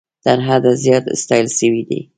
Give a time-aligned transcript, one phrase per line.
[0.25, 1.99] تر حد زیات ستایل سوي دي.